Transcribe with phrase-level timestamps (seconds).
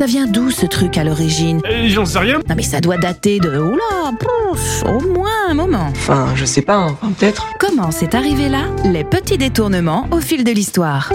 [0.00, 2.38] Ça vient d'où ce truc à l'origine Euh, J'en sais rien.
[2.48, 3.48] Non mais ça doit dater de...
[3.58, 5.88] Oula, pouf, au moins un moment.
[5.90, 6.96] Enfin, je sais pas, hein.
[7.02, 7.48] Enfin, peut-être.
[7.58, 11.10] Comment c'est arrivé là Les petits détournements au fil de l'histoire.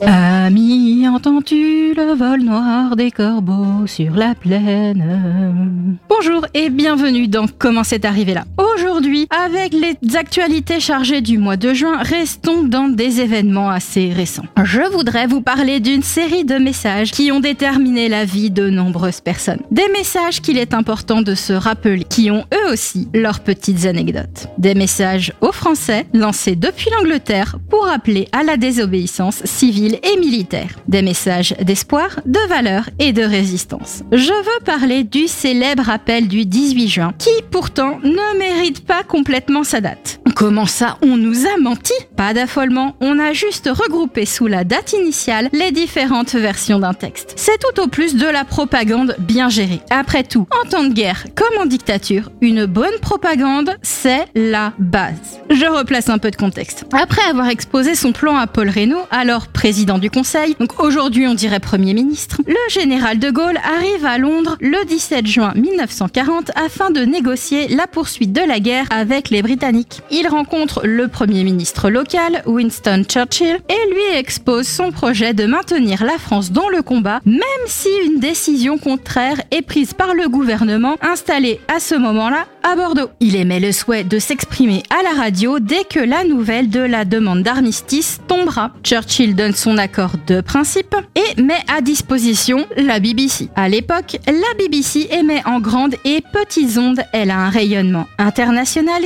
[0.00, 5.98] Ami, entends-tu le vol noir des corbeaux sur la plaine?
[6.08, 8.44] Bonjour et bienvenue dans Comment c'est arrivé là?
[8.92, 14.44] Aujourd'hui, avec les actualités chargées du mois de juin, restons dans des événements assez récents.
[14.62, 19.22] Je voudrais vous parler d'une série de messages qui ont déterminé la vie de nombreuses
[19.22, 19.62] personnes.
[19.70, 24.48] Des messages qu'il est important de se rappeler, qui ont eux aussi leurs petites anecdotes.
[24.58, 30.68] Des messages aux Français lancés depuis l'Angleterre pour appeler à la désobéissance civile et militaire.
[30.86, 34.02] Des messages d'espoir, de valeur et de résistance.
[34.12, 39.64] Je veux parler du célèbre appel du 18 juin, qui pourtant ne mérite pas complètement
[39.64, 40.20] sa date.
[40.34, 41.92] Comment ça, on nous a menti?
[42.16, 47.34] Pas d'affolement, on a juste regroupé sous la date initiale les différentes versions d'un texte.
[47.36, 49.80] C'est tout au plus de la propagande bien gérée.
[49.90, 55.40] Après tout, en temps de guerre comme en dictature, une bonne propagande, c'est la base.
[55.50, 56.86] Je replace un peu de contexte.
[56.92, 61.34] Après avoir exposé son plan à Paul Reynaud, alors président du Conseil, donc aujourd'hui on
[61.34, 66.90] dirait Premier ministre, le général de Gaulle arrive à Londres le 17 juin 1940 afin
[66.90, 70.00] de négocier la poursuite de la guerre avec les Britanniques.
[70.10, 76.04] Il rencontre le Premier ministre local, Winston Churchill, et lui expose son projet de maintenir
[76.04, 80.96] la France dans le combat, même si une décision contraire est prise par le gouvernement
[81.02, 83.10] installé à ce moment-là à Bordeaux.
[83.20, 87.04] Il émet le souhait de s'exprimer à la radio dès que la nouvelle de la
[87.04, 88.70] demande d'armistice tombera.
[88.84, 93.48] Churchill donne son accord de principe et met à disposition la BBC.
[93.56, 97.02] À l'époque, la BBC émet en grandes et petites ondes.
[97.12, 98.61] Elle a un rayonnement international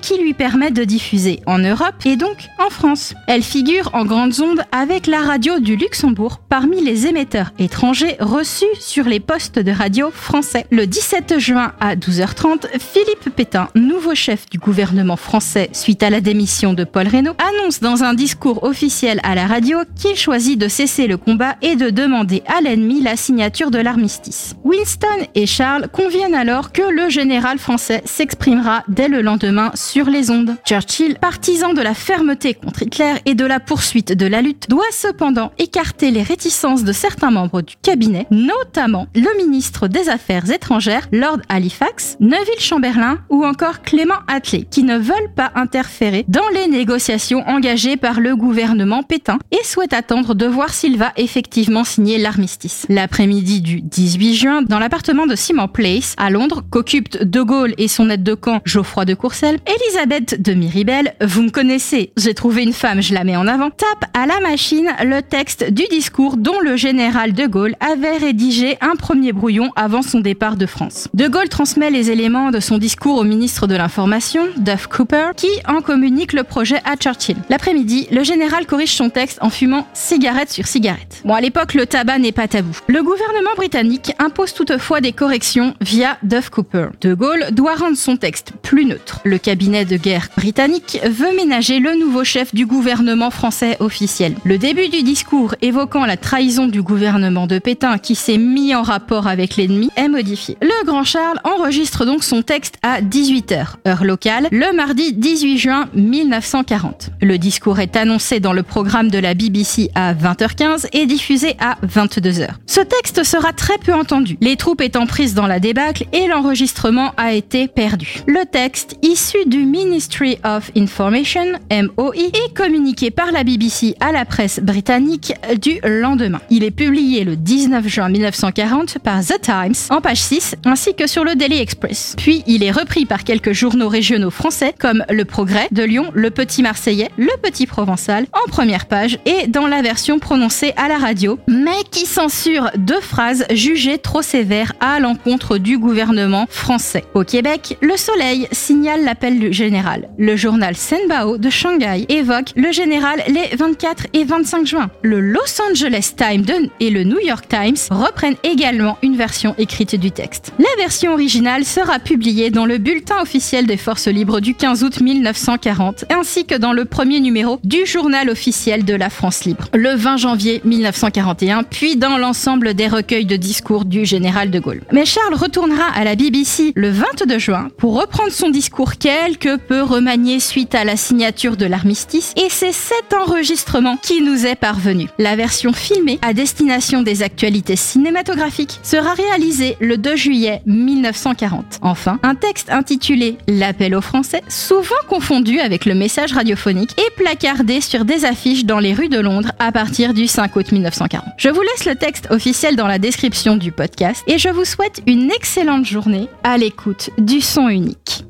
[0.00, 3.14] qui lui permet de diffuser en Europe et donc en France.
[3.26, 8.66] Elle figure en grandes ondes avec la radio du Luxembourg parmi les émetteurs étrangers reçus
[8.78, 10.66] sur les postes de radio français.
[10.70, 16.20] Le 17 juin à 12h30, Philippe Pétain, nouveau chef du gouvernement français suite à la
[16.20, 20.68] démission de Paul Reynaud, annonce dans un discours officiel à la radio qu'il choisit de
[20.68, 24.54] cesser le combat et de demander à l'ennemi la signature de l'armistice.
[24.62, 29.37] Winston et Charles conviennent alors que le général français s'exprimera dès le lendemain
[29.74, 30.56] sur les ondes.
[30.64, 34.84] Churchill, partisan de la fermeté contre Hitler et de la poursuite de la lutte, doit
[34.90, 41.08] cependant écarter les réticences de certains membres du cabinet, notamment le ministre des Affaires étrangères,
[41.12, 46.68] Lord Halifax, Neville Chamberlain ou encore Clément Attlee, qui ne veulent pas interférer dans les
[46.68, 52.18] négociations engagées par le gouvernement Pétain et souhaitent attendre de voir s'il va effectivement signer
[52.18, 52.86] l'armistice.
[52.88, 57.88] L'après-midi du 18 juin, dans l'appartement de Simon Place, à Londres, qu'occupent De Gaulle et
[57.88, 62.72] son aide de camp Geoffroy de Elisabeth de Miribel, vous me connaissez, j'ai trouvé une
[62.72, 66.60] femme, je la mets en avant, tape à la machine le texte du discours dont
[66.60, 71.08] le général de Gaulle avait rédigé un premier brouillon avant son départ de France.
[71.12, 75.50] De Gaulle transmet les éléments de son discours au ministre de l'Information, Duff Cooper, qui
[75.66, 77.36] en communique le projet à Churchill.
[77.50, 81.20] L'après-midi, le général corrige son texte en fumant cigarette sur cigarette.
[81.24, 82.76] Bon, à l'époque, le tabac n'est pas tabou.
[82.86, 86.88] Le gouvernement britannique impose toutefois des corrections via Duff Cooper.
[87.02, 89.17] De Gaulle doit rendre son texte plus neutre.
[89.24, 94.34] Le cabinet de guerre britannique veut ménager le nouveau chef du gouvernement français officiel.
[94.44, 98.82] Le début du discours évoquant la trahison du gouvernement de Pétain qui s'est mis en
[98.82, 100.56] rapport avec l'ennemi est modifié.
[100.62, 105.88] Le grand Charles enregistre donc son texte à 18h, heure locale, le mardi 18 juin
[105.94, 107.10] 1940.
[107.20, 111.76] Le discours est annoncé dans le programme de la BBC à 20h15 et diffusé à
[111.86, 112.48] 22h.
[112.66, 117.12] Ce texte sera très peu entendu, les troupes étant prises dans la débâcle et l'enregistrement
[117.16, 118.22] a été perdu.
[118.26, 124.26] Le texte, issu du Ministry of Information, MOI, est communiqué par la BBC à la
[124.26, 125.32] presse britannique
[125.62, 126.40] du lendemain.
[126.50, 131.06] Il est publié le 19 juin 1940 par The Times en page 6 ainsi que
[131.06, 132.16] sur le Daily Express.
[132.18, 136.30] Puis il est repris par quelques journaux régionaux français comme Le Progrès de Lyon, Le
[136.30, 140.98] Petit Marseillais, Le Petit Provençal en première page et dans la version prononcée à la
[140.98, 147.04] radio, mais qui censure deux phrases jugées trop sévères à l'encontre du gouvernement français.
[147.14, 150.08] Au Québec, Le Soleil signale l'appel du général.
[150.18, 154.90] Le journal Senbao de Shanghai évoque le général les 24 et 25 juin.
[155.02, 160.10] Le Los Angeles Times et le New York Times reprennent également une version écrite du
[160.10, 160.52] texte.
[160.58, 165.00] La version originale sera publiée dans le bulletin officiel des forces libres du 15 août
[165.00, 169.94] 1940, ainsi que dans le premier numéro du journal officiel de la France libre, le
[169.94, 174.82] 20 janvier 1941, puis dans l'ensemble des recueils de discours du général de Gaulle.
[174.92, 179.82] Mais Charles retournera à la BBC le 22 juin pour reprendre son discours quelque peu
[179.82, 185.08] remanié suite à la signature de l'armistice et c'est cet enregistrement qui nous est parvenu.
[185.18, 191.78] La version filmée à destination des actualités cinématographiques sera réalisée le 2 juillet 1940.
[191.82, 197.80] Enfin, un texte intitulé L'appel aux Français, souvent confondu avec le message radiophonique, est placardé
[197.80, 201.24] sur des affiches dans les rues de Londres à partir du 5 août 1940.
[201.36, 205.02] Je vous laisse le texte officiel dans la description du podcast et je vous souhaite
[205.06, 208.27] une excellente journée à l'écoute du son unique.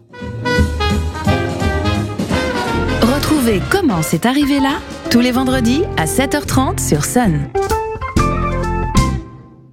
[3.49, 4.79] Retrouvez comment c'est arrivé là?
[5.11, 7.49] Tous les vendredis à 7h30 sur Sun.